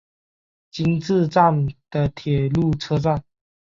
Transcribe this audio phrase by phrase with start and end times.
[0.71, 3.23] 今治站的铁路车站。